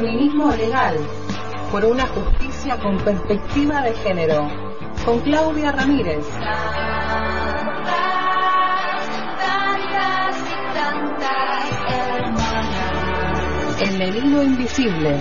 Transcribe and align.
Feminismo 0.00 0.52
legal, 0.52 0.96
por 1.72 1.84
una 1.84 2.06
justicia 2.06 2.78
con 2.78 2.98
perspectiva 2.98 3.82
de 3.82 3.92
género, 3.94 4.48
con 5.04 5.18
Claudia 5.22 5.72
Ramírez. 5.72 6.24
El 13.80 13.98
menino 13.98 14.42
invisible. 14.44 15.20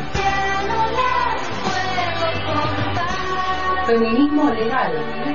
Feminismo 3.87 4.51
legal. 4.51 5.26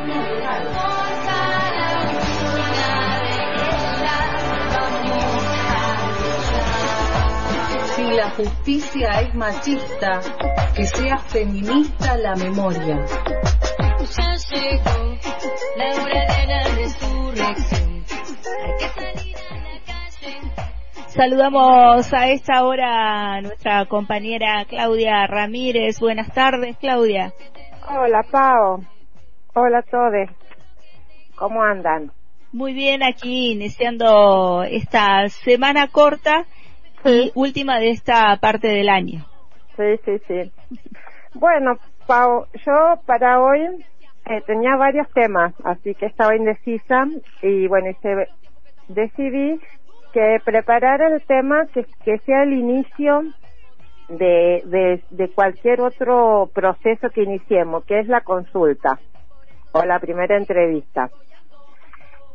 La 8.13 8.31
justicia 8.31 9.21
es 9.21 9.35
machista, 9.35 10.21
que 10.75 10.85
sea 10.85 11.17
feminista 11.19 12.17
la 12.19 12.35
memoria. 12.37 13.05
Ya 14.17 14.35
llegó 14.51 15.19
la 15.77 16.03
hora 16.03 16.37
de 16.37 16.47
la 16.47 16.63
resurrección. 16.77 18.05
Hay 18.63 18.77
que 18.79 18.89
salir 18.89 19.37
a 19.51 19.55
la 19.55 19.81
calle. 19.87 20.41
Saludamos 21.07 22.13
a 22.13 22.29
esta 22.29 22.65
hora 22.65 23.35
a 23.35 23.41
nuestra 23.41 23.87
compañera 23.87 24.67
Claudia 24.69 25.27
Ramírez. 25.27 25.99
Buenas 25.99 26.33
tardes, 26.35 26.77
Claudia. 26.79 27.33
Hola, 27.89 28.23
Pao. 28.31 28.81
Hola 29.55 29.79
a 29.79 29.83
todos. 29.83 30.29
¿Cómo 31.37 31.63
andan? 31.63 32.13
Muy 32.53 32.75
bien, 32.75 33.03
aquí 33.03 33.53
iniciando 33.53 34.63
esta 34.65 35.29
semana 35.31 35.89
corta 35.89 36.45
y 37.05 37.31
última 37.35 37.79
de 37.79 37.91
esta 37.91 38.37
parte 38.41 38.69
del 38.69 38.89
año. 38.89 39.25
Sí, 39.77 40.01
sí, 40.05 40.19
sí. 40.29 40.53
Bueno, 41.35 41.79
Pau, 42.07 42.47
yo 42.67 43.01
para 43.07 43.41
hoy 43.41 43.61
eh, 44.27 44.41
tenía 44.47 44.77
varios 44.77 45.11
temas, 45.13 45.55
así 45.65 45.95
que 45.95 46.07
estaba 46.07 46.37
indecisa 46.37 47.07
y 47.43 47.67
bueno, 47.69 47.91
y 47.91 47.95
se- 47.95 48.29
decidí 48.89 49.61
que 50.13 50.39
preparar 50.45 51.01
el 51.03 51.23
tema 51.23 51.67
que, 51.73 51.87
que 52.05 52.19
sea 52.19 52.43
el 52.43 52.53
inicio 52.53 53.25
de, 54.09 54.63
de, 54.67 55.03
de 55.11 55.33
cualquier 55.33 55.81
otro 55.81 56.51
proceso 56.55 57.09
que 57.11 57.23
iniciemos, 57.23 57.85
que 57.87 58.01
es 58.01 58.09
la 58.09 58.21
consulta 58.21 59.01
o 59.73 59.83
la 59.85 59.99
primera 60.01 60.37
entrevista, 60.37 61.11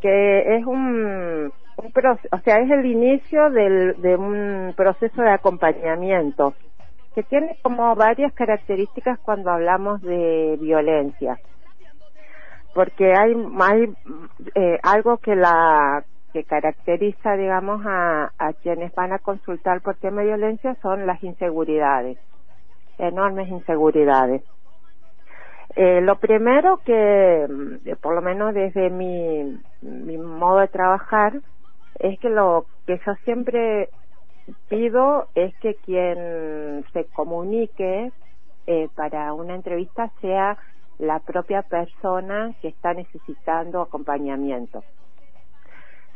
que 0.01 0.55
es 0.57 0.65
un, 0.65 1.51
un 1.77 1.91
o 2.31 2.39
sea, 2.39 2.59
es 2.59 2.71
el 2.71 2.85
inicio 2.85 3.49
del, 3.49 4.01
de 4.01 4.15
un 4.15 4.73
proceso 4.75 5.21
de 5.21 5.31
acompañamiento 5.31 6.53
que 7.15 7.23
tiene 7.23 7.57
como 7.61 7.95
varias 7.95 8.33
características 8.33 9.19
cuando 9.19 9.51
hablamos 9.51 10.01
de 10.01 10.57
violencia. 10.59 11.39
Porque 12.73 13.13
hay, 13.13 13.33
hay 13.59 13.93
eh, 14.55 14.79
algo 14.83 15.17
que 15.17 15.35
la 15.35 16.03
que 16.33 16.43
caracteriza 16.43 17.35
digamos 17.35 17.83
a, 17.85 18.31
a 18.37 18.53
quienes 18.53 18.93
van 18.93 19.13
a 19.13 19.19
consultar 19.19 19.81
por 19.81 19.95
tema 19.95 20.21
de 20.21 20.27
violencia 20.27 20.75
son 20.81 21.07
las 21.07 21.23
inseguridades 21.23 22.19
enormes 22.97 23.49
inseguridades. 23.49 24.43
Eh, 25.75 26.01
lo 26.01 26.17
primero 26.17 26.77
que 26.83 27.47
mm, 27.47 27.91
por 28.01 28.15
lo 28.15 28.21
menos 28.21 28.53
desde 28.53 28.89
mi 28.89 29.59
modo 30.17 30.59
de 30.59 30.67
trabajar 30.67 31.33
es 31.99 32.19
que 32.19 32.29
lo 32.29 32.65
que 32.85 32.99
yo 33.05 33.13
siempre 33.25 33.89
pido 34.69 35.27
es 35.35 35.55
que 35.59 35.75
quien 35.75 36.85
se 36.93 37.05
comunique 37.13 38.11
eh, 38.65 38.89
para 38.95 39.33
una 39.33 39.55
entrevista 39.55 40.11
sea 40.21 40.57
la 40.99 41.19
propia 41.19 41.61
persona 41.61 42.53
que 42.61 42.69
está 42.69 42.93
necesitando 42.93 43.81
acompañamiento. 43.81 44.83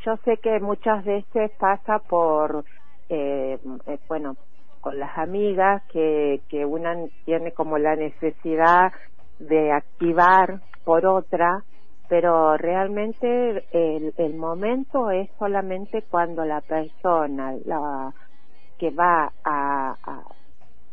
Yo 0.05 0.17
sé 0.25 0.37
que 0.37 0.59
muchas 0.59 1.05
veces 1.05 1.51
pasa 1.59 1.99
por, 1.99 2.65
eh, 3.09 3.59
eh, 3.85 3.99
bueno, 4.07 4.35
con 4.79 4.97
las 4.99 5.15
amigas 5.17 5.83
que, 5.91 6.41
que 6.49 6.65
una 6.65 6.95
tiene 7.25 7.51
como 7.51 7.77
la 7.77 7.95
necesidad 7.95 8.91
de 9.37 9.71
activar 9.71 10.61
por 10.83 11.05
otra, 11.05 11.63
pero 12.11 12.57
realmente 12.57 13.63
el, 13.71 14.13
el 14.17 14.33
momento 14.33 15.11
es 15.11 15.29
solamente 15.39 16.01
cuando 16.01 16.43
la 16.43 16.59
persona 16.59 17.55
la, 17.63 18.11
que 18.77 18.89
va 18.89 19.31
a, 19.45 19.95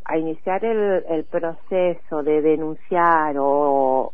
a, 0.05 0.17
iniciar 0.17 0.65
el, 0.65 1.05
el 1.09 1.25
proceso 1.25 2.23
de 2.23 2.41
denunciar 2.41 3.35
o 3.37 4.13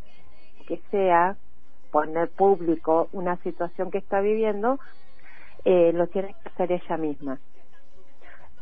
que 0.67 0.81
sea 0.89 1.35
poner 1.91 2.27
público 2.31 3.07
una 3.13 3.35
situación 3.43 3.91
que 3.91 3.99
está 3.99 4.19
viviendo, 4.19 4.79
eh, 5.63 5.91
lo 5.93 6.07
tiene 6.07 6.29
que 6.41 6.49
hacer 6.49 6.71
ella 6.71 6.97
misma. 6.97 7.37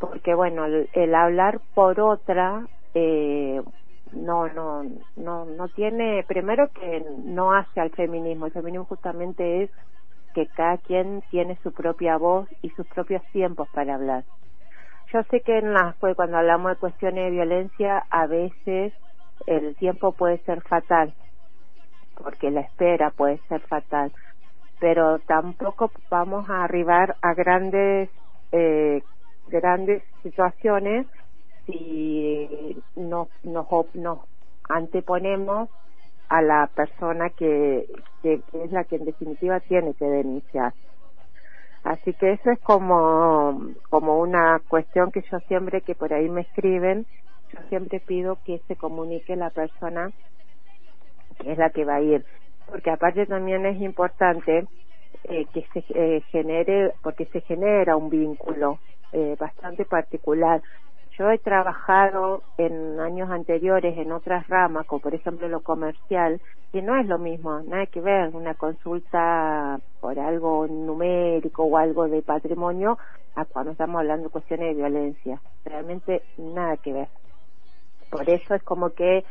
Porque 0.02 0.34
bueno, 0.36 0.66
el, 0.66 0.90
el 0.92 1.16
hablar 1.16 1.62
por 1.74 2.02
otra, 2.02 2.68
eh, 2.94 3.62
no, 4.16 4.48
no, 4.48 4.84
no, 5.16 5.46
no 5.46 5.68
tiene, 5.70 6.24
primero 6.28 6.70
que 6.70 7.06
no 7.26 7.54
hace 7.54 7.80
al 7.80 7.92
feminismo, 7.92 8.46
el 8.46 8.52
feminismo 8.52 8.86
justamente 8.86 9.64
es 9.64 9.72
que 10.34 10.48
cada 10.48 10.78
quien 10.78 11.22
tiene 11.30 11.58
su 11.64 11.72
propia 11.72 12.18
voz 12.18 12.48
y 12.62 12.70
sus 12.72 12.88
propios 12.88 13.22
tiempos 13.32 13.68
para 13.70 13.96
hablar. 13.96 14.24
Yo 15.14 15.22
sé 15.30 15.42
que 15.42 15.60
en 15.60 15.74
las, 15.74 15.96
pues, 15.98 16.16
cuando 16.16 16.38
hablamos 16.38 16.72
de 16.72 16.80
cuestiones 16.80 17.26
de 17.26 17.32
violencia, 17.32 18.04
a 18.10 18.26
veces 18.26 18.94
el 19.46 19.76
tiempo 19.76 20.14
puede 20.14 20.40
ser 20.40 20.62
fatal, 20.62 21.14
porque 22.16 22.50
la 22.50 22.62
espera 22.62 23.12
puede 23.12 23.38
ser 23.50 23.62
fatal, 23.62 24.12
pero 24.80 25.20
tampoco 25.20 25.92
vamos 26.10 26.50
a 26.50 26.64
arribar 26.64 27.16
a 27.22 27.34
grandes, 27.34 28.10
eh, 28.52 29.04
grandes 29.48 30.04
situaciones 30.24 31.06
si 31.66 32.82
nos, 32.96 33.28
nos, 33.44 33.68
nos 33.94 34.20
anteponemos 34.70 35.70
a 36.30 36.42
la 36.42 36.70
persona 36.76 37.30
que, 37.30 37.88
que, 38.22 38.42
que 38.52 38.64
es 38.64 38.72
la 38.72 38.84
que 38.86 38.96
en 38.96 39.06
definitiva 39.06 39.60
tiene 39.62 39.94
que 39.94 40.06
denunciar. 40.06 40.74
Así 41.84 42.14
que 42.14 42.32
eso 42.32 42.50
es 42.52 42.60
como, 42.62 43.74
como 43.90 44.20
una 44.20 44.62
cuestión 44.70 45.12
que 45.12 45.22
yo 45.30 45.40
siempre 45.42 45.82
que 45.82 45.96
por 45.96 46.14
ahí 46.14 46.30
me 46.30 46.42
escriben, 46.42 47.06
yo 47.52 47.60
siempre 47.70 48.00
pido 48.00 48.38
que 48.46 48.62
se 48.68 48.76
comunique 48.76 49.36
la 49.36 49.50
persona 49.50 50.12
que 51.40 51.52
es 51.52 51.58
la 51.58 51.70
que 51.72 51.84
va 51.84 51.96
a 51.96 52.02
ir. 52.02 52.26
Porque 52.68 52.90
aparte 52.90 53.26
también 53.26 53.66
es 53.66 53.82
importante 53.82 54.66
eh, 55.26 55.46
que 55.54 55.66
se 55.74 55.84
eh, 55.94 56.22
genere, 56.32 56.94
porque 57.02 57.26
se 57.26 57.42
genera 57.42 57.98
un 57.98 58.10
vínculo 58.10 58.80
eh, 59.12 59.36
bastante 59.38 59.86
particular. 59.86 60.62
Yo 61.18 61.30
he 61.30 61.38
trabajado 61.38 62.42
en 62.58 63.00
años 63.00 63.30
anteriores 63.30 63.98
en 63.98 64.12
otras 64.12 64.48
ramas, 64.48 64.88
como 64.88 65.02
por 65.02 65.14
ejemplo 65.14 65.48
lo 65.48 65.62
comercial, 65.62 66.42
y 66.72 66.82
no 66.82 66.96
es 66.96 67.06
lo 67.06 67.20
mismo, 67.20 67.60
nada 67.62 67.86
que 67.86 68.02
ver 68.02 68.36
una 68.36 68.56
consulta 68.56 69.80
por 70.02 70.20
algo 70.20 70.66
numérico 70.68 71.66
o 71.66 71.78
algo 71.78 72.08
de 72.08 72.24
patrimonio 72.24 72.98
a 73.36 73.46
cuando 73.46 73.74
estamos 73.74 74.00
hablando 74.00 74.26
de 74.26 74.32
cuestiones 74.32 74.70
de 74.70 74.82
violencia. 74.82 75.40
Realmente 75.66 76.24
nada 76.38 76.78
que 76.78 76.94
ver. 76.94 77.08
Por 78.10 78.28
eso 78.28 78.56
es 78.56 78.64
como 78.64 78.90
que 78.92 79.24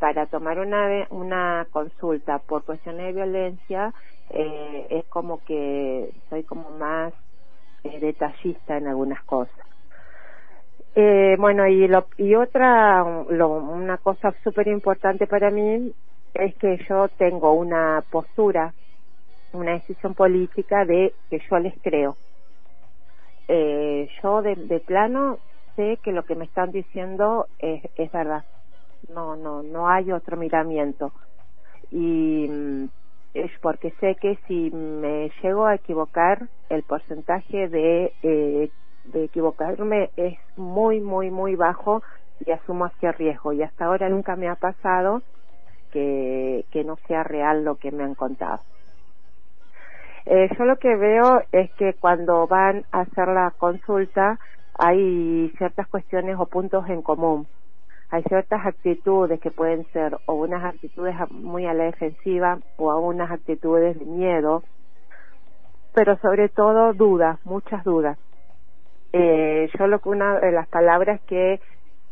para 0.00 0.26
tomar 0.26 0.58
una, 0.58 1.06
una 1.10 1.68
consulta 1.70 2.40
por 2.40 2.64
cuestiones 2.64 3.06
de 3.06 3.12
violencia 3.12 3.94
eh, 4.30 4.86
es 4.90 5.04
como 5.06 5.44
que 5.44 6.12
soy 6.30 6.42
como 6.42 6.70
más 6.70 7.12
eh, 7.84 8.00
detallista 8.00 8.76
en 8.76 8.88
algunas 8.88 9.22
cosas. 9.24 9.68
Eh, 11.00 11.36
bueno, 11.38 11.64
y, 11.68 11.86
lo, 11.86 12.08
y 12.16 12.34
otra, 12.34 13.04
lo, 13.30 13.50
una 13.50 13.98
cosa 13.98 14.34
súper 14.42 14.66
importante 14.66 15.28
para 15.28 15.48
mí 15.50 15.94
es 16.34 16.56
que 16.56 16.76
yo 16.88 17.08
tengo 17.10 17.52
una 17.52 18.04
postura, 18.10 18.74
una 19.52 19.72
decisión 19.74 20.14
política 20.14 20.84
de 20.84 21.14
que 21.30 21.40
yo 21.50 21.58
les 21.60 21.74
creo. 21.82 22.18
Eh, 23.48 24.08
yo 24.22 24.42
de, 24.42 24.56
de 24.56 24.80
plano 24.80 25.38
sé 25.76 25.98
que 26.02 26.12
lo 26.12 26.24
que 26.24 26.34
me 26.34 26.44
están 26.44 26.72
diciendo 26.72 27.48
es, 27.58 27.82
es 27.96 28.10
verdad. 28.12 28.44
No, 29.08 29.36
no, 29.36 29.62
no 29.62 29.88
hay 29.88 30.12
otro 30.12 30.36
miramiento. 30.36 31.12
Y 31.90 32.48
mm, 32.48 32.86
es 33.34 33.52
porque 33.62 33.92
sé 34.00 34.16
que 34.20 34.38
si 34.48 34.70
me 34.72 35.30
llego 35.42 35.66
a 35.66 35.76
equivocar, 35.76 36.48
el 36.70 36.82
porcentaje 36.84 37.68
de 37.68 38.14
eh, 38.22 38.70
de 39.12 39.24
equivocarme 39.24 40.10
es 40.16 40.38
muy, 40.56 41.00
muy, 41.00 41.30
muy 41.30 41.56
bajo 41.56 42.02
y 42.44 42.50
asumo 42.50 42.86
este 42.86 43.12
riesgo. 43.12 43.52
Y 43.52 43.62
hasta 43.62 43.86
ahora 43.86 44.08
nunca 44.08 44.36
me 44.36 44.48
ha 44.48 44.54
pasado 44.54 45.22
que, 45.92 46.64
que 46.70 46.84
no 46.84 46.96
sea 47.06 47.22
real 47.22 47.64
lo 47.64 47.76
que 47.76 47.90
me 47.90 48.04
han 48.04 48.14
contado. 48.14 48.60
Eh, 50.26 50.50
yo 50.58 50.64
lo 50.66 50.76
que 50.76 50.94
veo 50.94 51.42
es 51.52 51.72
que 51.72 51.94
cuando 51.94 52.46
van 52.46 52.84
a 52.92 53.00
hacer 53.00 53.28
la 53.28 53.50
consulta 53.56 54.38
hay 54.74 55.50
ciertas 55.56 55.88
cuestiones 55.88 56.36
o 56.38 56.46
puntos 56.46 56.88
en 56.88 57.02
común. 57.02 57.46
Hay 58.10 58.22
ciertas 58.24 58.64
actitudes 58.64 59.40
que 59.40 59.50
pueden 59.50 59.84
ser 59.92 60.18
o 60.26 60.34
unas 60.34 60.64
actitudes 60.64 61.14
muy 61.30 61.66
a 61.66 61.74
la 61.74 61.84
defensiva 61.84 62.58
o 62.76 62.94
unas 63.00 63.30
actitudes 63.30 63.98
de 63.98 64.04
miedo, 64.04 64.62
pero 65.94 66.16
sobre 66.18 66.48
todo 66.48 66.92
dudas, 66.92 67.38
muchas 67.44 67.82
dudas. 67.84 68.18
Eh, 69.12 69.70
yo 69.78 69.86
lo 69.86 70.00
que 70.00 70.08
una 70.08 70.38
de 70.38 70.52
las 70.52 70.68
palabras 70.68 71.20
que 71.26 71.60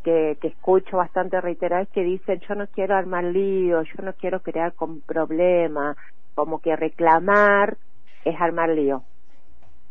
que, 0.07 0.39
escucho 0.43 0.99
bastante 0.99 1.41
reiteradas 1.41 1.89
que 1.89 2.05
dicen 2.05 2.39
yo 2.49 2.55
no 2.55 2.69
quiero 2.69 2.95
armar 2.95 3.25
lío, 3.25 3.83
yo 3.83 4.05
no 4.05 4.13
quiero 4.13 4.41
crear 4.41 4.73
con 4.73 5.01
problemas, 5.01 5.97
como 6.37 6.61
que 6.61 6.77
reclamar 6.77 7.77
es 8.25 8.41
armar 8.41 8.69
lío. 8.69 9.03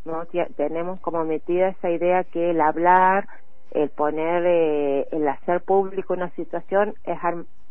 ¿no? 0.05 0.25
Tenemos 0.55 1.01
como 1.01 1.25
metida 1.25 1.69
esa 1.69 1.89
idea 1.89 2.23
que 2.23 2.51
el 2.51 2.61
hablar, 2.61 3.27
el 3.71 3.89
poner, 3.89 4.45
eh, 4.45 5.07
el 5.11 5.27
hacer 5.27 5.61
público 5.61 6.13
una 6.13 6.29
situación 6.31 6.93
es, 7.03 7.17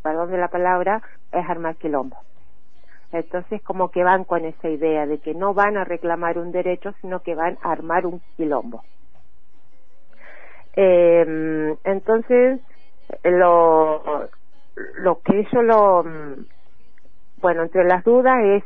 perdón 0.03 0.31
de 0.31 0.39
la 0.39 0.49
palabra, 0.49 1.01
es 1.33 1.49
armar 1.49 1.77
quilombo. 1.77 2.19
Entonces 3.11 3.63
como 3.63 3.91
que 3.91 4.05
van 4.05 4.25
con 4.25 4.45
esa 4.45 4.69
idea 4.69 5.07
de 5.07 5.19
que 5.19 5.33
no 5.33 5.55
van 5.55 5.79
a 5.79 5.85
reclamar 5.85 6.37
un 6.37 6.53
derecho, 6.53 6.93
sino 7.01 7.21
que 7.21 7.35
van 7.35 7.57
a 7.63 7.73
armar 7.73 8.05
un 8.05 8.21
quilombo. 8.37 8.83
Eh, 10.76 11.76
entonces, 11.85 12.61
lo, 13.23 14.29
lo 14.99 15.21
que 15.21 15.41
eso 15.41 15.62
lo, 15.62 16.05
bueno, 17.44 17.62
entre 17.62 17.85
las 17.85 18.03
dudas 18.05 18.43
es, 18.43 18.65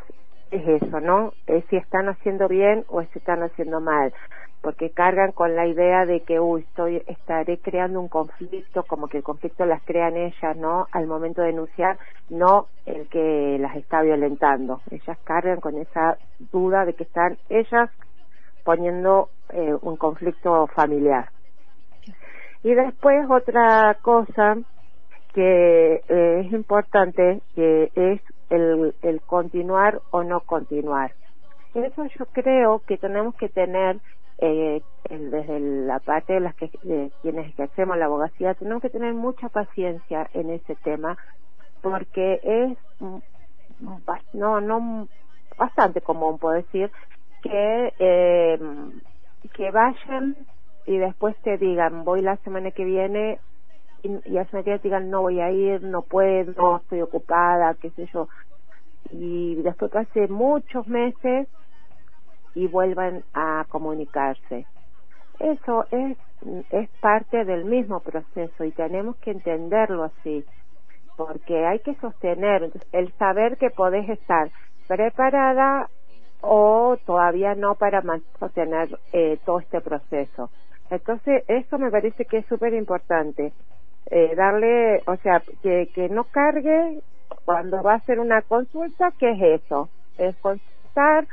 es 0.50 0.82
eso, 0.82 1.00
¿no? 1.00 1.32
Es 1.46 1.64
si 1.68 1.76
están 1.76 2.08
haciendo 2.08 2.48
bien 2.48 2.84
o 2.88 3.02
si 3.02 3.18
están 3.18 3.42
haciendo 3.42 3.80
mal. 3.80 4.12
Porque 4.60 4.90
cargan 4.90 5.32
con 5.32 5.54
la 5.54 5.66
idea 5.66 6.04
de 6.04 6.20
que, 6.20 6.40
uy, 6.40 6.62
estoy, 6.62 7.02
estaré 7.06 7.58
creando 7.58 8.00
un 8.00 8.08
conflicto, 8.08 8.84
como 8.84 9.08
que 9.08 9.18
el 9.18 9.22
conflicto 9.22 9.64
las 9.66 9.82
crean 9.84 10.16
ellas, 10.16 10.56
¿no? 10.56 10.86
Al 10.92 11.06
momento 11.06 11.42
de 11.42 11.48
denunciar, 11.48 11.98
no 12.28 12.66
el 12.86 13.08
que 13.08 13.56
las 13.60 13.76
está 13.76 14.02
violentando. 14.02 14.80
Ellas 14.90 15.18
cargan 15.24 15.60
con 15.60 15.76
esa 15.76 16.18
duda 16.52 16.84
de 16.84 16.94
que 16.94 17.04
están 17.04 17.36
ellas 17.48 17.90
poniendo 18.64 19.30
eh, 19.50 19.74
un 19.80 19.96
conflicto 19.96 20.66
familiar. 20.68 21.30
Y 22.62 22.74
después 22.74 23.28
otra 23.30 23.96
cosa 24.02 24.56
que 25.32 26.02
eh, 26.08 26.42
es 26.44 26.52
importante, 26.52 27.40
que 27.54 27.90
es 27.94 28.20
el, 28.50 28.94
el 29.02 29.20
continuar 29.22 30.00
o 30.10 30.24
no 30.24 30.40
continuar. 30.40 31.12
Eso 31.74 32.06
yo 32.18 32.26
creo 32.26 32.80
que 32.86 32.96
tenemos 32.96 33.34
que 33.36 33.48
tener 33.48 34.00
eh, 34.38 34.82
desde 35.10 35.60
la 35.60 35.98
parte 35.98 36.34
de 36.34 36.40
las 36.40 36.54
que 36.54 36.70
de 36.82 37.10
quienes 37.22 37.58
hacemos 37.58 37.96
la 37.96 38.04
abogacía 38.04 38.54
tenemos 38.54 38.80
que 38.82 38.90
tener 38.90 39.12
mucha 39.12 39.48
paciencia 39.48 40.28
en 40.32 40.50
ese 40.50 40.76
tema 40.76 41.18
porque 41.82 42.40
es 42.44 42.78
no 44.32 44.60
no 44.60 45.08
bastante 45.58 46.00
común 46.00 46.38
puedo 46.38 46.54
decir 46.54 46.90
que 47.42 47.92
eh, 47.98 48.58
que 49.54 49.70
vayan 49.72 50.36
y 50.88 50.96
después 50.96 51.36
te 51.42 51.58
digan 51.58 52.02
voy 52.04 52.22
la 52.22 52.36
semana 52.38 52.70
que 52.70 52.82
viene 52.82 53.38
y, 54.02 54.08
y 54.08 54.30
la 54.30 54.46
semana 54.46 54.64
te 54.64 54.78
digan 54.78 55.10
no 55.10 55.20
voy 55.20 55.38
a 55.38 55.50
ir, 55.50 55.82
no 55.82 56.00
puedo, 56.00 56.78
estoy 56.78 57.02
ocupada, 57.02 57.74
qué 57.74 57.90
sé 57.90 58.06
yo. 58.06 58.28
Y 59.10 59.56
después 59.56 59.90
pase 59.90 60.28
muchos 60.28 60.88
meses 60.88 61.46
y 62.54 62.66
vuelvan 62.68 63.22
a 63.34 63.66
comunicarse. 63.68 64.66
Eso 65.38 65.84
es, 65.90 66.16
es 66.70 66.88
parte 67.00 67.44
del 67.44 67.66
mismo 67.66 68.00
proceso 68.00 68.64
y 68.64 68.72
tenemos 68.72 69.16
que 69.16 69.32
entenderlo 69.32 70.04
así, 70.04 70.42
porque 71.18 71.66
hay 71.66 71.80
que 71.80 71.96
sostener 71.96 72.70
el 72.92 73.12
saber 73.18 73.58
que 73.58 73.68
podés 73.68 74.08
estar 74.08 74.50
preparada 74.86 75.90
o 76.40 76.96
todavía 77.04 77.54
no 77.54 77.74
para 77.74 78.02
sostener 78.38 78.98
eh, 79.12 79.38
todo 79.44 79.60
este 79.60 79.82
proceso. 79.82 80.50
Entonces, 80.90 81.44
eso 81.48 81.78
me 81.78 81.90
parece 81.90 82.24
que 82.24 82.38
es 82.38 82.46
súper 82.46 82.74
importante. 82.74 83.52
Eh, 84.10 84.34
darle, 84.36 85.02
o 85.06 85.16
sea, 85.16 85.42
que, 85.62 85.88
que 85.94 86.08
no 86.08 86.24
cargue 86.24 87.00
cuando 87.44 87.82
va 87.82 87.94
a 87.94 87.96
hacer 87.96 88.20
una 88.20 88.42
consulta, 88.42 89.12
¿qué 89.18 89.32
es 89.32 89.62
eso? 89.62 89.88
Es 90.16 90.34
consultar 90.36 91.26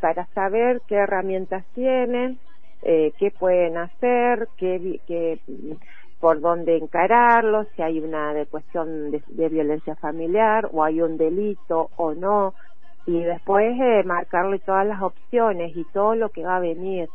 para 0.00 0.26
saber 0.26 0.80
qué 0.86 0.96
herramientas 0.96 1.64
tienen, 1.74 2.38
eh, 2.82 3.12
qué 3.18 3.30
pueden 3.30 3.76
hacer, 3.76 4.48
qué, 4.56 5.38
por 6.20 6.40
dónde 6.40 6.76
encararlo, 6.76 7.64
si 7.76 7.82
hay 7.82 7.98
una 7.98 8.32
de 8.32 8.46
cuestión 8.46 9.10
de, 9.10 9.22
de, 9.28 9.48
violencia 9.48 9.96
familiar 9.96 10.68
o 10.72 10.84
hay 10.84 11.02
un 11.02 11.16
delito 11.16 11.90
o 11.96 12.14
no, 12.14 12.54
y 13.06 13.22
después 13.22 13.74
eh, 13.80 14.02
marcarle 14.04 14.58
todas 14.60 14.86
las 14.86 15.02
opciones 15.02 15.76
y 15.76 15.84
todo 15.84 16.14
lo 16.14 16.28
que 16.28 16.44
va 16.44 16.56
a 16.56 16.60
venir 16.60 17.08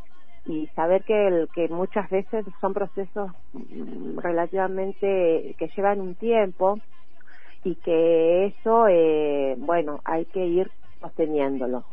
y 0.45 0.68
saber 0.75 1.03
que, 1.03 1.27
el, 1.27 1.50
que 1.53 1.68
muchas 1.69 2.09
veces 2.09 2.45
son 2.62 2.74
procesos 2.74 3.31
mm, 3.53 4.19
relativamente 4.19 5.56
que 5.57 5.71
llevan 5.75 6.01
un 6.01 6.15
tiempo 6.15 6.80
y 7.63 7.75
que 7.75 8.45
eso, 8.47 8.88
eh, 8.88 9.56
bueno, 9.57 10.01
hay 10.06 10.25
que 10.25 10.45
ir 10.45 10.71
sosteniéndolo. 11.01 11.83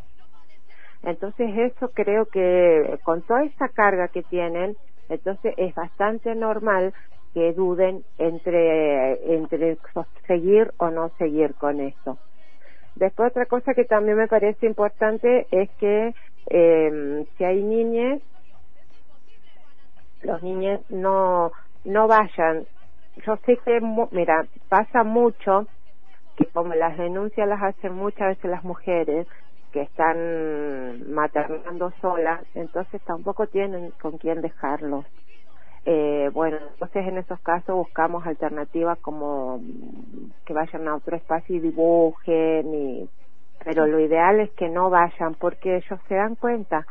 Entonces 1.03 1.51
eso 1.57 1.91
creo 1.95 2.27
que 2.27 2.99
con 3.03 3.23
toda 3.23 3.45
esa 3.45 3.69
carga 3.69 4.09
que 4.09 4.23
tienen, 4.23 4.77
entonces 5.09 5.55
es 5.57 5.75
bastante 5.75 6.35
normal 6.35 6.95
que 7.35 7.53
duden 7.55 8.05
entre, 8.19 9.35
entre 9.35 9.79
seguir 10.27 10.71
o 10.77 10.91
no 10.91 11.09
seguir 11.19 11.55
con 11.55 11.81
esto. 11.81 12.19
Después 12.95 13.31
otra 13.31 13.47
cosa 13.47 13.73
que 13.75 13.85
también 13.85 14.19
me 14.19 14.29
parece 14.29 14.67
importante 14.67 15.47
es 15.51 15.71
que 15.79 16.15
eh, 16.51 17.27
si 17.37 17.45
hay 17.45 17.63
niñas 17.63 18.21
los 20.23 20.43
niños 20.43 20.81
no 20.89 21.53
no 21.85 22.07
vayan. 22.07 22.67
Yo 23.27 23.37
sé 23.45 23.59
que, 23.59 23.81
mira, 24.11 24.47
pasa 24.69 25.05
mucho 25.05 25.67
que 26.37 26.47
como 26.47 26.75
las 26.75 26.97
denuncias 26.97 27.47
las 27.49 27.63
hacen 27.63 27.95
muchas 27.95 28.29
veces 28.29 28.51
las 28.51 28.65
mujeres 28.65 29.27
que 29.73 29.83
están 29.83 31.11
maternando 31.13 31.93
solas, 32.01 32.41
entonces 32.55 33.01
tampoco 33.03 33.47
tienen 33.47 33.93
con 34.01 34.19
quién 34.19 34.41
dejarlos. 34.41 35.05
Eh, 35.85 36.31
bueno, 36.33 36.59
entonces 36.75 37.09
en 37.09 37.19
esos 37.19 37.41
casos 37.41 37.75
buscamos 37.75 38.25
alternativas 38.27 38.99
como 38.99 39.61
que 40.47 40.53
vayan 40.53 40.87
a 40.89 40.95
otro 40.95 41.17
espacio 41.17 41.57
y 41.57 41.61
dibujen, 41.61 42.75
y, 42.75 43.09
pero 43.65 43.87
lo 43.87 43.99
ideal 43.99 44.41
es 44.41 44.51
que 44.53 44.69
no 44.69 44.91
vayan 44.91 45.35
porque 45.35 45.77
ellos 45.77 46.01
se 46.09 46.15
dan 46.15 46.37
cuenta. 46.37 46.87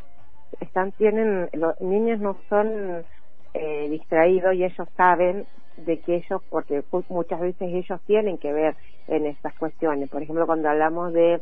Están, 0.59 0.91
tienen, 0.93 1.49
los 1.53 1.79
niños 1.79 2.19
no 2.19 2.35
son 2.49 3.05
eh, 3.53 3.87
distraídos 3.89 4.55
y 4.55 4.63
ellos 4.63 4.87
saben 4.95 5.45
de 5.77 5.99
que 5.99 6.15
ellos, 6.15 6.41
porque 6.49 6.83
muchas 7.09 7.39
veces 7.39 7.69
ellos 7.73 7.99
tienen 8.05 8.37
que 8.37 8.53
ver 8.53 8.75
en 9.07 9.25
estas 9.25 9.53
cuestiones. 9.55 10.09
Por 10.09 10.21
ejemplo, 10.21 10.45
cuando 10.45 10.69
hablamos 10.69 11.13
de 11.13 11.41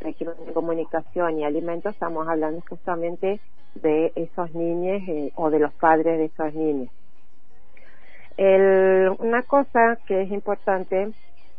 régimen 0.00 0.34
de 0.46 0.52
comunicación 0.52 1.38
y 1.38 1.44
alimentos, 1.44 1.94
estamos 1.94 2.26
hablando 2.28 2.62
justamente 2.68 3.40
de 3.74 4.12
esos 4.14 4.54
niños 4.54 5.02
eh, 5.08 5.32
o 5.36 5.50
de 5.50 5.58
los 5.58 5.72
padres 5.74 6.18
de 6.18 6.24
esos 6.26 6.54
niños. 6.54 6.90
Una 8.36 9.42
cosa 9.42 9.98
que 10.06 10.22
es 10.22 10.30
importante 10.32 11.12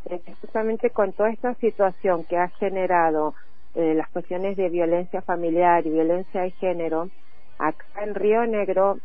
es 0.10 0.22
que 0.22 0.34
justamente 0.36 0.90
con 0.90 1.14
toda 1.14 1.30
esta 1.30 1.54
situación 1.56 2.26
que 2.26 2.38
ha 2.38 2.50
generado 2.50 3.34
eh, 3.76 3.94
las 3.94 4.10
cuestiones 4.10 4.56
de 4.56 4.70
violencia 4.70 5.22
familiar 5.22 5.86
y 5.86 5.90
violencia 5.90 6.42
de 6.42 6.52
género, 6.52 7.10
acá 7.58 7.86
en 8.04 8.16
Río 8.16 8.46
Negro 8.46 9.00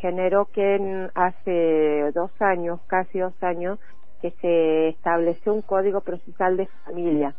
generó 0.00 0.46
que 0.46 1.08
hace 1.14 2.10
dos 2.14 2.30
años, 2.40 2.80
casi 2.86 3.18
dos 3.18 3.34
años, 3.42 3.78
que 4.20 4.30
se 4.40 4.88
estableció 4.88 5.52
un 5.52 5.62
código 5.62 6.00
procesal 6.00 6.56
de 6.56 6.66
familia 6.84 7.34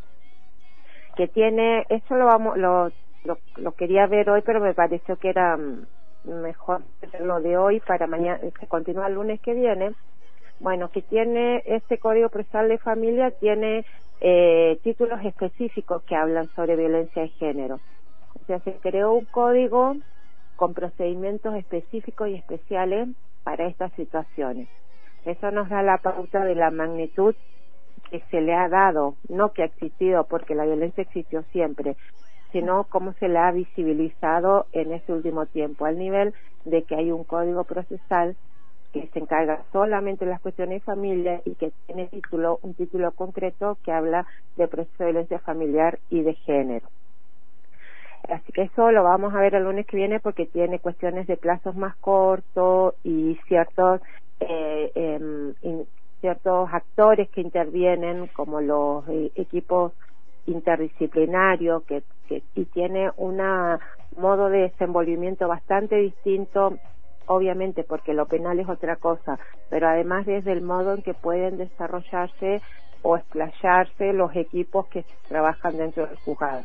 que 1.15 1.27
tiene, 1.27 1.85
eso 1.89 2.15
lo 2.15 2.25
vamos, 2.25 2.57
lo, 2.57 2.91
lo, 3.57 3.71
quería 3.73 4.07
ver 4.07 4.29
hoy, 4.29 4.41
pero 4.41 4.59
me 4.59 4.73
pareció 4.73 5.17
que 5.17 5.29
era 5.29 5.57
mm, 5.57 5.85
mejor 6.25 6.81
lo 7.19 7.39
de 7.41 7.57
hoy 7.57 7.79
para 7.81 8.07
mañana, 8.07 8.39
que 8.59 8.67
continúa 8.67 9.07
el 9.07 9.15
lunes 9.15 9.39
que 9.41 9.53
viene. 9.53 9.91
Bueno, 10.59 10.89
que 10.89 11.01
tiene 11.01 11.61
este 11.65 11.97
código 11.97 12.29
procesal 12.29 12.69
de 12.69 12.77
familia 12.77 13.31
tiene 13.31 13.85
eh, 14.21 14.79
títulos 14.83 15.19
específicos 15.25 16.03
que 16.03 16.15
hablan 16.15 16.47
sobre 16.55 16.75
violencia 16.75 17.23
de 17.23 17.29
género. 17.29 17.79
O 18.41 18.45
sea, 18.45 18.59
se 18.59 18.73
creó 18.73 19.13
un 19.13 19.25
código 19.25 19.95
con 20.63 20.73
procedimientos 20.73 21.55
específicos 21.55 22.29
y 22.29 22.35
especiales 22.35 23.09
para 23.43 23.67
estas 23.67 23.91
situaciones. 23.95 24.69
Eso 25.25 25.51
nos 25.51 25.67
da 25.67 25.81
la 25.83 25.97
pauta 25.97 26.45
de 26.45 26.55
la 26.55 26.71
magnitud 26.71 27.35
que 28.09 28.21
se 28.31 28.39
le 28.39 28.53
ha 28.53 28.69
dado, 28.69 29.17
no 29.27 29.51
que 29.51 29.63
ha 29.63 29.65
existido, 29.65 30.23
porque 30.23 30.55
la 30.55 30.63
violencia 30.63 31.01
existió 31.01 31.43
siempre, 31.51 31.97
sino 32.53 32.85
cómo 32.85 33.11
se 33.19 33.27
la 33.27 33.49
ha 33.49 33.51
visibilizado 33.51 34.67
en 34.71 34.93
este 34.93 35.11
último 35.11 35.47
tiempo, 35.47 35.83
al 35.83 35.99
nivel 35.99 36.33
de 36.63 36.83
que 36.83 36.95
hay 36.95 37.11
un 37.11 37.25
código 37.25 37.65
procesal 37.65 38.37
que 38.93 39.07
se 39.07 39.19
encarga 39.19 39.65
solamente 39.73 40.23
de 40.23 40.31
las 40.31 40.39
cuestiones 40.39 40.79
de 40.79 40.85
familia 40.85 41.41
y 41.43 41.55
que 41.55 41.73
tiene 41.87 42.07
título, 42.07 42.59
un 42.61 42.73
título 42.73 43.11
concreto 43.11 43.77
que 43.83 43.91
habla 43.91 44.25
de 44.55 44.69
proceso 44.69 45.03
de 45.03 45.11
violencia 45.11 45.39
familiar 45.39 45.99
y 46.09 46.21
de 46.21 46.35
género. 46.35 46.87
Así 48.29 48.51
que 48.53 48.63
eso 48.63 48.91
lo 48.91 49.03
vamos 49.03 49.33
a 49.33 49.39
ver 49.39 49.55
el 49.55 49.63
lunes 49.63 49.85
que 49.85 49.97
viene 49.97 50.19
porque 50.19 50.45
tiene 50.45 50.79
cuestiones 50.79 51.27
de 51.27 51.37
plazos 51.37 51.75
más 51.75 51.95
cortos 51.97 52.95
y 53.03 53.37
ciertos 53.47 54.01
eh, 54.39 54.91
eh, 54.95 55.85
ciertos 56.21 56.69
actores 56.71 57.29
que 57.29 57.41
intervienen 57.41 58.27
como 58.27 58.61
los 58.61 59.07
eh, 59.09 59.31
equipos 59.35 59.91
interdisciplinarios 60.45 61.83
que, 61.83 62.03
que 62.27 62.43
y 62.55 62.65
tiene 62.65 63.11
un 63.17 63.41
modo 64.17 64.49
de 64.49 64.59
desenvolvimiento 64.69 65.47
bastante 65.47 65.97
distinto 65.97 66.77
obviamente 67.25 67.83
porque 67.83 68.13
lo 68.13 68.25
penal 68.25 68.59
es 68.59 68.69
otra 68.69 68.95
cosa, 68.95 69.39
pero 69.69 69.87
además 69.87 70.25
desde 70.25 70.51
el 70.51 70.61
modo 70.61 70.93
en 70.93 71.01
que 71.01 71.13
pueden 71.13 71.57
desarrollarse 71.57 72.61
o 73.01 73.17
explayarse 73.17 74.13
los 74.13 74.35
equipos 74.35 74.87
que 74.87 75.05
trabajan 75.27 75.77
dentro 75.77 76.07
del 76.07 76.17
juzgado. 76.17 76.63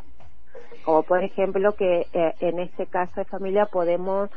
Como 0.84 1.02
por 1.02 1.22
ejemplo 1.22 1.74
que 1.74 2.06
eh, 2.12 2.34
en 2.40 2.58
este 2.60 2.86
caso 2.86 3.12
de 3.16 3.24
familia 3.24 3.66
podemos 3.66 4.30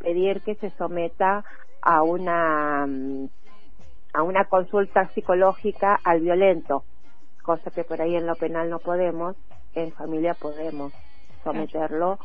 pedir 0.00 0.42
que 0.42 0.54
se 0.56 0.70
someta 0.70 1.44
a 1.82 2.02
una 2.02 2.86
mm, 2.86 3.28
a 4.12 4.22
una 4.22 4.44
consulta 4.44 5.08
psicológica 5.14 5.98
al 6.02 6.20
violento, 6.20 6.84
cosa 7.42 7.70
que 7.70 7.84
por 7.84 8.00
ahí 8.02 8.16
en 8.16 8.26
lo 8.26 8.34
penal 8.36 8.68
no 8.68 8.80
podemos, 8.80 9.36
en 9.74 9.92
familia 9.92 10.34
podemos 10.34 10.92
someterlo 11.44 12.18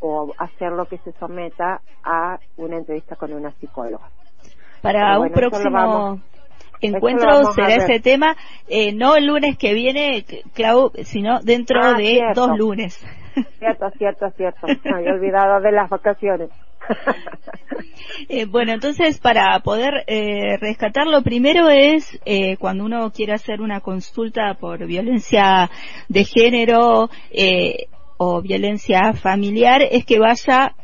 o 0.00 0.32
hacerlo 0.38 0.86
que 0.86 0.98
se 0.98 1.12
someta 1.12 1.80
a 2.04 2.38
una 2.56 2.76
entrevista 2.76 3.16
con 3.16 3.32
una 3.32 3.50
psicóloga. 3.52 4.08
Para 4.82 5.18
un 5.18 5.30
próximo 5.30 6.20
encuentro 6.80 7.52
será 7.52 7.76
ese 7.76 8.00
tema, 8.00 8.36
eh, 8.68 8.92
no 8.92 9.16
el 9.16 9.26
lunes 9.26 9.56
que 9.58 9.74
viene, 9.74 10.24
Clau, 10.54 10.92
sino 11.04 11.40
dentro 11.40 11.80
ah, 11.82 11.94
de 11.94 12.20
dos 12.34 12.56
lunes. 12.56 13.04
Cierto, 13.58 13.90
cierto, 13.98 14.30
cierto. 14.36 14.66
Me 14.84 14.96
había 14.96 15.12
olvidado 15.12 15.60
de 15.60 15.72
las 15.72 15.88
vacaciones. 15.88 16.50
Eh, 18.28 18.44
bueno, 18.44 18.72
entonces 18.72 19.18
para 19.18 19.58
poder 19.60 20.04
eh, 20.06 20.58
rescatarlo 20.58 21.22
primero 21.22 21.68
es 21.70 22.20
eh, 22.26 22.56
cuando 22.58 22.84
uno 22.84 23.10
quiere 23.12 23.32
hacer 23.32 23.62
una 23.62 23.80
consulta 23.80 24.54
por 24.60 24.84
violencia 24.86 25.70
de 26.08 26.24
género 26.24 27.08
eh, 27.30 27.86
o 28.18 28.42
violencia 28.42 29.14
familiar, 29.14 29.80
es 29.90 30.04
que 30.04 30.18
vaya 30.18 30.74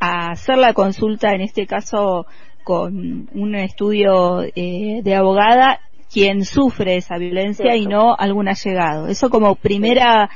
a 0.00 0.30
hacer 0.30 0.58
la 0.58 0.72
consulta, 0.72 1.30
en 1.32 1.42
este 1.42 1.66
caso 1.66 2.26
con 2.64 3.28
un 3.34 3.54
estudio 3.54 4.42
eh, 4.42 5.00
de 5.02 5.14
abogada, 5.14 5.80
quien 6.12 6.44
sufre 6.44 6.96
esa 6.96 7.18
violencia 7.18 7.76
y 7.76 7.86
no 7.86 8.14
algún 8.16 8.48
allegado. 8.48 9.08
Eso 9.08 9.30
como 9.30 9.54
primera 9.54 10.30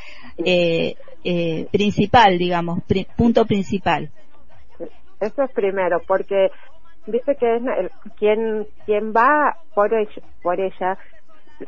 eh, 0.45 0.95
eh, 1.25 1.67
principal, 1.71 2.39
digamos, 2.39 2.81
punto 3.17 3.47
principal. 3.47 4.11
Eso 5.21 5.43
es 5.43 5.53
primero, 5.53 6.01
porque 6.07 6.51
dice 7.07 7.37
que 7.37 7.57
es 7.57 7.63
quien 8.19 8.67
quien 8.87 9.13
va 9.13 9.57
por 9.75 9.93
ella, 9.95 10.23
por 10.43 10.61
ella, 10.61 10.99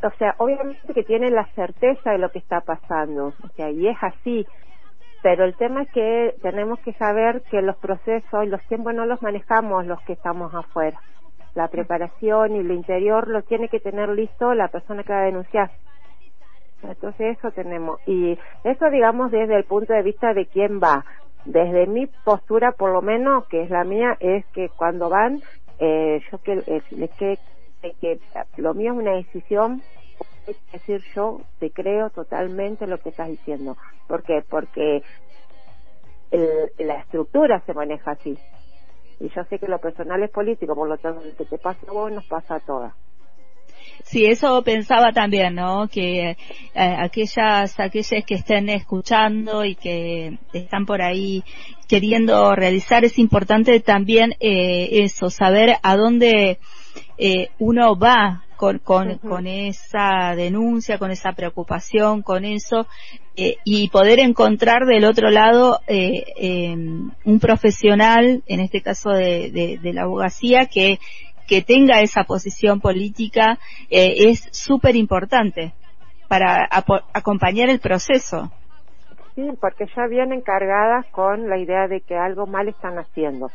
o 0.03 0.11
sea, 0.19 0.35
obviamente 0.39 0.93
que 0.93 1.05
tiene 1.05 1.31
la 1.31 1.47
certeza 1.55 2.11
de 2.11 2.19
lo 2.19 2.31
que 2.31 2.39
está 2.39 2.61
pasando, 2.61 3.29
o 3.29 3.49
sea, 3.57 3.71
y 3.71 3.89
es 3.89 3.97
así. 4.01 4.47
Pero 5.25 5.47
el 5.47 5.57
tema 5.57 5.85
es 5.85 5.91
que 5.91 6.35
tenemos 6.43 6.79
que 6.81 6.93
saber 6.93 7.41
que 7.51 7.63
los 7.63 7.77
procesos 7.79 8.45
y 8.45 8.47
los 8.47 8.61
tiempos 8.67 8.93
no 8.93 9.07
los 9.07 9.23
manejamos 9.23 9.87
los 9.87 9.99
que 10.03 10.13
estamos 10.13 10.55
afuera. 10.55 11.01
La 11.55 11.69
preparación 11.69 12.57
y 12.57 12.63
lo 12.63 12.75
interior 12.75 13.27
lo 13.29 13.41
tiene 13.41 13.71
que 13.71 13.81
tener 13.81 14.11
listo 14.11 14.53
la 14.53 14.69
persona 14.69 15.03
que 15.03 15.15
va 15.15 15.21
a 15.21 15.25
denunciar. 15.25 15.71
Entonces 16.83 17.39
eso 17.39 17.51
tenemos. 17.53 18.01
Y 18.07 18.39
eso 18.65 18.91
digamos 18.91 19.31
desde 19.31 19.57
el 19.57 19.65
punto 19.65 19.95
de 19.95 20.03
vista 20.03 20.35
de 20.35 20.45
quién 20.45 20.79
va 20.79 21.07
desde 21.47 21.87
mi 21.87 22.07
postura, 22.07 22.73
por 22.73 22.93
lo 22.93 23.01
menos, 23.01 23.47
que 23.47 23.63
es 23.63 23.71
la 23.71 23.85
mía, 23.85 24.19
es 24.21 24.45
que 24.53 24.69
cuando 24.69 25.09
van, 25.09 25.41
eh, 25.79 26.21
yo 26.31 26.37
que, 26.43 26.63
eh, 26.67 27.09
que, 27.19 27.39
que 27.99 28.19
lo 28.59 28.75
mío 28.75 28.93
es 28.93 28.99
una 28.99 29.13
decisión, 29.13 29.81
decir, 30.73 31.03
yo 31.15 31.41
te 31.59 31.71
creo 31.71 32.11
totalmente 32.11 32.87
lo 32.87 32.99
que 32.99 33.11
estás 33.11 33.29
diciendo. 33.29 33.77
¿Por 34.07 34.23
qué? 34.23 34.43
Porque 34.49 35.03
el, 36.31 36.71
la 36.79 37.01
estructura 37.01 37.63
se 37.67 37.75
maneja 37.75 38.13
así. 38.13 38.39
Y 39.21 39.29
yo 39.29 39.45
sé 39.45 39.59
que 39.59 39.69
lo 39.69 39.79
personal 39.79 40.23
es 40.23 40.31
político, 40.31 40.75
por 40.75 40.89
lo 40.89 40.99
tanto, 40.99 41.25
lo 41.25 41.37
que 41.37 41.45
te 41.45 41.59
pasa 41.59 41.81
a 41.89 41.93
vos 41.93 42.13
nos 42.13 42.27
pasa 42.27 42.57
a 42.57 42.61
todas. 42.61 42.95
Sí, 44.03 44.27
eso 44.27 44.63
pensaba 44.63 45.13
también, 45.13 45.55
¿no? 45.55 45.89
Que 45.89 46.31
eh, 46.31 46.37
aquellas, 46.75 47.79
aquellas 47.79 48.25
que 48.27 48.35
estén 48.35 48.69
escuchando 48.69 49.65
y 49.65 49.77
que 49.77 50.39
están 50.53 50.85
por 50.85 51.01
ahí 51.01 51.43
queriendo 51.89 52.55
realizar, 52.55 53.05
es 53.05 53.19
importante 53.19 53.81
también 53.81 54.35
eh, 54.41 55.05
eso, 55.05 55.31
saber 55.31 55.77
a 55.83 55.97
dónde 55.97 56.59
eh, 57.19 57.49
uno 57.59 57.97
va 57.97 58.45
con, 58.57 58.79
con, 58.79 59.19
con, 59.19 59.47
esa 59.47 60.35
denuncia, 60.37 60.99
con 60.99 61.11
esa 61.11 61.33
preocupación, 61.33 62.23
con 62.23 62.45
eso, 62.45 62.87
eh, 63.37 63.57
y 63.65 63.89
poder 63.89 64.21
encontrar 64.21 64.87
del 64.87 65.05
otro 65.05 65.31
lado 65.31 65.81
eh, 65.89 66.25
eh, 66.37 66.73
un 66.73 67.41
profesional, 67.41 68.43
en 68.47 68.61
este 68.61 68.81
caso 68.81 69.11
de, 69.11 69.51
de, 69.51 69.79
de 69.83 69.93
la 69.93 70.03
abogacía, 70.03 70.67
que 70.67 70.99
que 71.47 71.63
tenga 71.63 72.01
esa 72.01 72.25
posición 72.25 72.81
política 72.81 73.59
eh, 73.91 74.29
es 74.29 74.49
súper 74.53 74.97
importante 74.97 75.75
para 76.29 76.67
acompañar 77.13 77.69
el 77.69 77.81
proceso. 77.81 78.51
Sí, 79.35 79.43
porque 79.61 79.87
ya 79.95 80.07
vienen 80.07 80.41
cargadas 80.41 81.07
con 81.11 81.49
la 81.49 81.59
idea 81.59 81.87
de 81.89 82.01
que 82.01 82.17
algo 82.17 82.47
mal 82.47 82.69
están 82.69 82.99
haciendo. 82.99 83.51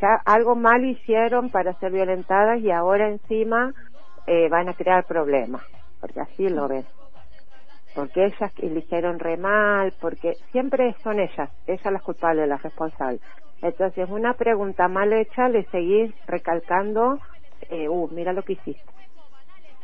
Ya 0.00 0.20
algo 0.24 0.54
mal 0.54 0.84
hicieron 0.84 1.50
para 1.50 1.74
ser 1.74 1.92
violentadas 1.92 2.60
y 2.60 2.70
ahora 2.70 3.08
encima 3.08 3.72
eh, 4.26 4.48
van 4.48 4.68
a 4.68 4.74
crear 4.74 5.04
problemas, 5.04 5.62
porque 6.00 6.20
así 6.20 6.48
lo 6.48 6.68
ven. 6.68 6.84
Porque 7.94 8.24
ellas 8.24 8.52
eligieron 8.58 9.18
re 9.20 9.36
mal, 9.36 9.92
porque 10.00 10.34
siempre 10.50 10.96
son 11.02 11.20
ellas, 11.20 11.48
ellas 11.66 11.92
las 11.92 12.02
culpables, 12.02 12.48
las 12.48 12.62
responsables. 12.62 13.20
Entonces, 13.62 14.08
una 14.10 14.34
pregunta 14.34 14.88
mal 14.88 15.12
hecha 15.12 15.48
le 15.48 15.64
seguís 15.66 16.12
recalcando, 16.26 17.20
eh, 17.70 17.88
uh, 17.88 18.08
mira 18.10 18.32
lo 18.32 18.42
que 18.42 18.54
hiciste. 18.54 18.92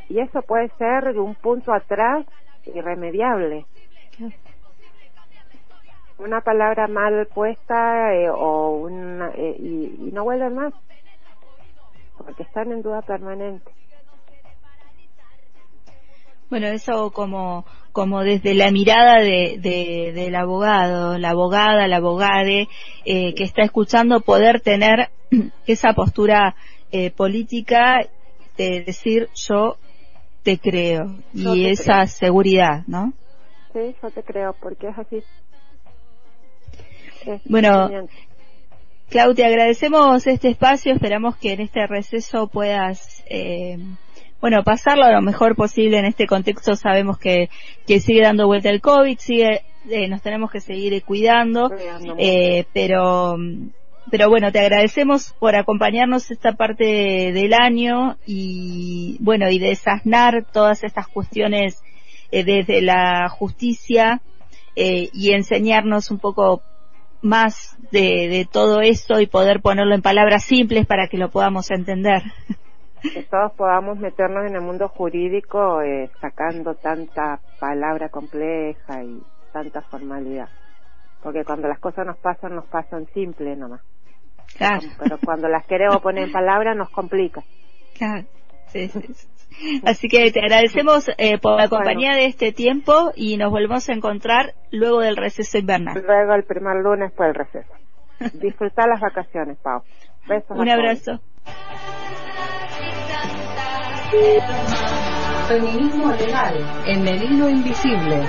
Y 0.08 0.18
eso 0.18 0.42
puede 0.42 0.68
ser 0.76 1.14
de 1.14 1.20
un 1.20 1.34
punto 1.36 1.72
atrás 1.72 2.26
irremediable. 2.66 3.64
Una 6.18 6.40
palabra 6.42 6.88
mal 6.88 7.26
puesta 7.32 8.12
eh, 8.12 8.28
o 8.28 8.69
eh, 9.40 9.56
y, 9.59 10.09
y 10.09 10.11
no 10.12 10.25
vuelven 10.25 10.54
más, 10.54 10.75
porque 12.18 12.42
están 12.42 12.70
en 12.73 12.82
duda 12.82 13.00
permanente. 13.00 13.73
Bueno, 16.50 16.66
eso 16.66 17.11
como, 17.12 17.64
como 17.92 18.23
desde 18.23 18.52
la 18.52 18.70
mirada 18.70 19.20
de, 19.20 19.56
de, 19.59 20.12
del 20.12 20.35
abogado, 20.35 21.16
la 21.16 21.30
abogada, 21.30 21.87
la 21.87 21.97
abogade, 21.97 22.68
eh, 23.06 23.35
que 23.35 23.44
está 23.44 23.62
escuchando, 23.62 24.20
poder 24.20 24.61
tener 24.61 25.09
esa 25.66 25.94
postura 25.94 26.54
eh, 26.92 27.11
política 27.11 28.06
de 28.59 28.82
decir 28.85 29.30
yo 29.35 29.78
te 30.42 30.59
creo 30.59 31.16
y 31.32 31.66
esa 31.66 32.06
seguridad, 32.06 32.82
¿no? 32.87 33.14
Sí, 33.73 33.94
yo 34.02 34.11
te 34.11 34.23
creo, 34.23 34.54
porque 34.61 34.88
es 34.88 34.99
así. 34.99 35.23
bueno, 37.44 37.88
Claudia, 39.10 39.48
agradecemos 39.48 40.26
este 40.26 40.48
espacio, 40.48 40.92
esperamos 40.94 41.36
que 41.36 41.52
en 41.52 41.60
este 41.60 41.86
receso 41.86 42.46
puedas 42.46 43.22
eh, 43.28 43.76
bueno, 44.40 44.62
pasarlo 44.64 45.04
a 45.04 45.12
lo 45.12 45.20
mejor 45.20 45.54
posible. 45.54 45.98
En 45.98 46.06
este 46.06 46.26
contexto. 46.26 46.74
Sabemos 46.74 47.18
que, 47.18 47.50
que 47.86 48.00
sigue 48.00 48.22
dando 48.22 48.46
vuelta 48.46 48.70
el 48.70 48.80
COVID, 48.80 49.18
sigue, 49.18 49.62
eh, 49.88 50.08
nos 50.08 50.22
tenemos 50.22 50.50
que 50.50 50.60
seguir 50.60 51.02
cuidando, 51.04 51.70
eh, 52.18 52.64
pero, 52.72 53.36
pero 54.10 54.28
bueno, 54.28 54.50
te 54.50 54.60
agradecemos 54.60 55.34
por 55.38 55.56
acompañarnos 55.56 56.30
esta 56.30 56.52
parte 56.52 56.84
del 56.84 57.52
año 57.52 58.16
y, 58.26 59.16
bueno, 59.20 59.50
y 59.50 59.58
desasnar 59.58 60.46
todas 60.52 60.84
estas 60.84 61.06
cuestiones 61.06 61.82
eh, 62.32 62.44
desde 62.44 62.80
la 62.80 63.28
justicia 63.28 64.22
eh, 64.76 65.10
y 65.12 65.32
enseñarnos 65.32 66.10
un 66.10 66.18
poco 66.18 66.62
más 67.22 67.76
de, 67.90 68.28
de 68.28 68.48
todo 68.50 68.80
esto 68.80 69.20
y 69.20 69.26
poder 69.26 69.60
ponerlo 69.60 69.94
en 69.94 70.02
palabras 70.02 70.44
simples 70.44 70.86
para 70.86 71.08
que 71.08 71.18
lo 71.18 71.30
podamos 71.30 71.70
entender. 71.70 72.22
que 73.02 73.22
todos 73.24 73.52
podamos 73.52 73.98
meternos 73.98 74.46
en 74.48 74.56
el 74.56 74.62
mundo 74.62 74.88
jurídico 74.88 75.82
eh, 75.82 76.10
sacando 76.20 76.74
tanta 76.74 77.40
palabra 77.58 78.08
compleja 78.08 79.02
y 79.02 79.22
tanta 79.52 79.80
formalidad. 79.82 80.48
Porque 81.22 81.44
cuando 81.44 81.68
las 81.68 81.78
cosas 81.78 82.06
nos 82.06 82.18
pasan, 82.18 82.54
nos 82.54 82.66
pasan 82.66 83.06
simple 83.12 83.56
nomás. 83.56 83.82
Claro. 84.56 84.88
Pero 84.98 85.18
cuando 85.24 85.48
las 85.48 85.66
queremos 85.66 86.00
poner 86.00 86.24
en 86.24 86.32
palabras, 86.32 86.76
nos 86.76 86.90
complica. 86.90 87.42
Claro. 87.96 88.24
Sí, 88.68 88.88
sí. 88.88 89.00
Así 89.85 90.09
que 90.09 90.30
te 90.30 90.40
agradecemos 90.40 91.09
eh, 91.19 91.38
por 91.38 91.59
la 91.59 91.69
compañía 91.69 92.14
de 92.14 92.26
este 92.26 92.52
tiempo 92.52 93.12
y 93.14 93.37
nos 93.37 93.50
volvemos 93.50 93.88
a 93.88 93.92
encontrar 93.92 94.54
luego 94.71 95.00
del 95.00 95.16
receso 95.16 95.59
invernal. 95.59 96.02
Luego 96.07 96.35
el 96.35 96.45
primer 96.45 96.76
lunes 96.76 97.12
por 97.12 97.26
el 97.26 97.35
receso. 97.35 97.73
Disfrutar 98.40 98.88
las 98.88 99.00
vacaciones, 99.00 99.59
Pau. 99.62 99.83
Besos. 100.28 100.57
Un 100.57 100.69
abrazo. 100.69 101.21
Feminismo 105.49 106.12
legal 106.12 106.54
en 106.87 107.09
el 107.09 107.23
hilo 107.23 107.49
invisible. 107.49 108.23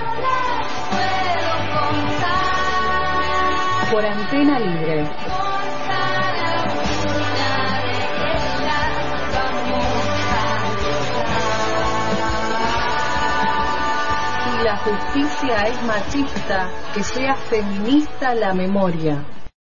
Por 3.92 4.06
antena 4.06 4.60
libre. 4.60 5.41
La 14.72 14.78
justicia 14.78 15.64
es 15.68 15.84
machista, 15.84 16.70
que 16.94 17.04
sea 17.04 17.36
feminista 17.36 18.34
la 18.34 18.54
memoria. 18.54 19.41